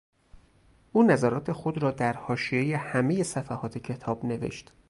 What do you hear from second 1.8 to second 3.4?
را در حاشیهی همهی